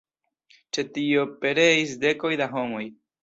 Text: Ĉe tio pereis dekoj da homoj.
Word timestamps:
Ĉe 0.77 0.83
tio 0.95 1.25
pereis 1.45 1.93
dekoj 2.05 2.35
da 2.43 2.49
homoj. 2.57 2.83